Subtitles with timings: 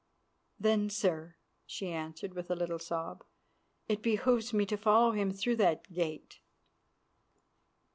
[0.59, 1.35] "Then, sir,"
[1.67, 3.23] she answered, with a little sob,
[3.87, 6.39] "it behoves me to follow him through that gate."